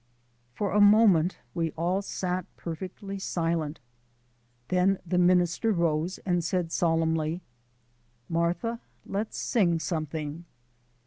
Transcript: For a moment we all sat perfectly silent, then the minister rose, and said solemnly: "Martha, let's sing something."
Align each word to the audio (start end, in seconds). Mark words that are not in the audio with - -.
For 0.55 0.71
a 0.71 0.81
moment 0.81 1.37
we 1.53 1.69
all 1.73 2.01
sat 2.01 2.47
perfectly 2.57 3.19
silent, 3.19 3.79
then 4.69 4.97
the 5.05 5.19
minister 5.19 5.71
rose, 5.71 6.17
and 6.25 6.43
said 6.43 6.71
solemnly: 6.71 7.43
"Martha, 8.27 8.79
let's 9.05 9.37
sing 9.37 9.77
something." 9.77 10.45